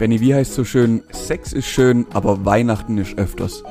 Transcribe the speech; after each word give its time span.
Benny, 0.00 0.18
wie 0.18 0.34
heißt 0.34 0.54
so 0.54 0.64
schön, 0.64 1.02
Sex 1.10 1.52
ist 1.52 1.66
schön, 1.66 2.06
aber 2.14 2.46
Weihnachten 2.46 2.96
ist 2.96 3.18
öfters. 3.18 3.62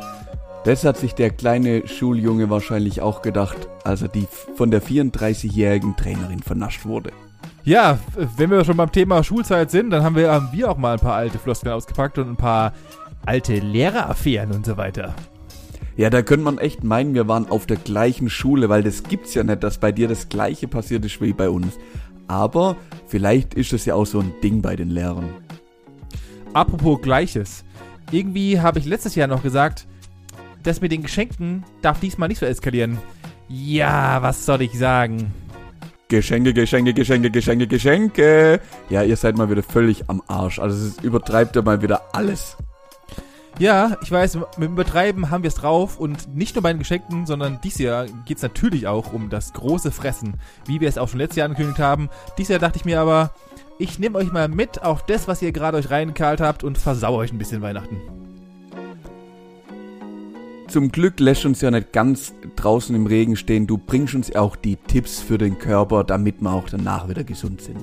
Das 0.63 0.83
hat 0.83 0.95
sich 0.97 1.15
der 1.15 1.31
kleine 1.31 1.87
Schuljunge 1.87 2.51
wahrscheinlich 2.51 3.01
auch 3.01 3.23
gedacht, 3.23 3.57
als 3.83 4.03
er 4.03 4.09
die 4.09 4.27
von 4.55 4.69
der 4.69 4.83
34-jährigen 4.83 5.97
Trainerin 5.97 6.43
vernascht 6.43 6.85
wurde. 6.85 7.13
Ja, 7.63 7.97
wenn 8.37 8.51
wir 8.51 8.63
schon 8.63 8.77
beim 8.77 8.91
Thema 8.91 9.23
Schulzeit 9.23 9.71
sind, 9.71 9.89
dann 9.89 10.03
haben 10.03 10.15
wir, 10.15 10.31
haben 10.31 10.49
wir 10.51 10.69
auch 10.69 10.77
mal 10.77 10.93
ein 10.93 10.99
paar 10.99 11.15
alte 11.15 11.39
Floskeln 11.39 11.73
ausgepackt 11.73 12.19
und 12.19 12.29
ein 12.29 12.37
paar 12.37 12.73
alte 13.25 13.55
Lehreraffären 13.55 14.51
und 14.51 14.67
so 14.67 14.77
weiter. 14.77 15.15
Ja, 15.97 16.11
da 16.11 16.21
könnte 16.21 16.45
man 16.45 16.59
echt 16.59 16.83
meinen, 16.83 17.15
wir 17.15 17.27
waren 17.27 17.49
auf 17.49 17.65
der 17.65 17.77
gleichen 17.77 18.29
Schule, 18.29 18.69
weil 18.69 18.83
das 18.83 19.01
gibt's 19.01 19.33
ja 19.33 19.43
nicht, 19.43 19.63
dass 19.63 19.79
bei 19.79 19.91
dir 19.91 20.07
das 20.07 20.29
gleiche 20.29 20.67
passiert 20.67 21.03
ist 21.05 21.19
wie 21.21 21.33
bei 21.33 21.49
uns. 21.49 21.79
Aber 22.27 22.77
vielleicht 23.07 23.55
ist 23.55 23.73
es 23.73 23.85
ja 23.85 23.95
auch 23.95 24.05
so 24.05 24.19
ein 24.19 24.31
Ding 24.43 24.61
bei 24.61 24.75
den 24.75 24.91
Lehrern. 24.91 25.33
Apropos 26.53 27.01
Gleiches. 27.01 27.63
Irgendwie 28.11 28.59
habe 28.59 28.79
ich 28.79 28.85
letztes 28.85 29.15
Jahr 29.15 29.27
noch 29.27 29.43
gesagt, 29.43 29.87
das 30.63 30.81
mit 30.81 30.91
den 30.91 31.03
Geschenken 31.03 31.63
darf 31.81 31.99
diesmal 31.99 32.29
nicht 32.29 32.39
so 32.39 32.45
eskalieren. 32.45 32.97
Ja, 33.47 34.21
was 34.21 34.45
soll 34.45 34.61
ich 34.61 34.77
sagen? 34.77 35.31
Geschenke, 36.07 36.53
Geschenke, 36.53 36.93
Geschenke, 36.93 37.29
Geschenke, 37.29 37.67
Geschenke. 37.67 38.59
Ja, 38.89 39.03
ihr 39.03 39.15
seid 39.15 39.37
mal 39.37 39.49
wieder 39.49 39.61
völlig 39.61 40.09
am 40.09 40.23
Arsch. 40.27 40.57
Also 40.57 40.87
es 40.87 41.03
übertreibt 41.03 41.55
ja 41.55 41.61
mal 41.61 41.83
wieder 41.83 42.01
alles. 42.13 42.57
Ja, 43.59 43.97
ich 44.01 44.09
weiß, 44.09 44.35
mit 44.35 44.45
dem 44.57 44.73
Übertreiben 44.73 45.29
haben 45.29 45.43
wir 45.43 45.49
es 45.49 45.55
drauf 45.55 45.99
und 45.99 46.33
nicht 46.33 46.55
nur 46.55 46.63
bei 46.63 46.71
den 46.71 46.79
Geschenken, 46.79 47.25
sondern 47.25 47.59
dieses 47.61 47.79
Jahr 47.79 48.05
geht 48.25 48.37
es 48.37 48.43
natürlich 48.43 48.87
auch 48.87 49.11
um 49.11 49.29
das 49.29 49.53
große 49.53 49.91
Fressen, 49.91 50.39
wie 50.65 50.79
wir 50.79 50.87
es 50.87 50.97
auch 50.97 51.09
schon 51.09 51.19
letztes 51.19 51.37
Jahr 51.37 51.45
angekündigt 51.45 51.79
haben. 51.79 52.09
Dieses 52.37 52.49
Jahr 52.51 52.59
dachte 52.59 52.77
ich 52.77 52.85
mir 52.85 53.01
aber, 53.01 53.33
ich 53.79 53.97
nehme 53.97 54.17
euch 54.17 54.31
mal 54.31 54.49
mit 54.49 54.83
auf 54.83 55.05
das, 55.05 55.27
was 55.27 55.41
ihr 55.41 55.53
gerade 55.53 55.77
euch 55.77 55.89
reingekalt 55.89 56.41
habt 56.41 56.63
und 56.63 56.77
versau 56.77 57.15
euch 57.15 57.31
ein 57.31 57.37
bisschen 57.37 57.61
Weihnachten. 57.61 57.97
Zum 60.67 60.91
Glück 60.91 61.19
lässt 61.19 61.45
uns 61.45 61.61
ja 61.61 61.71
nicht 61.71 61.93
ganz 61.93 62.33
draußen 62.57 62.95
im 62.95 63.07
Regen 63.07 63.35
stehen. 63.35 63.65
Du 63.65 63.77
bringst 63.77 64.13
uns 64.13 64.35
auch 64.35 64.55
die 64.55 64.75
Tipps 64.75 65.19
für 65.19 65.39
den 65.39 65.57
Körper, 65.57 66.03
damit 66.03 66.41
wir 66.41 66.51
auch 66.51 66.69
danach 66.69 67.09
wieder 67.09 67.23
gesund 67.23 67.61
sind. 67.61 67.77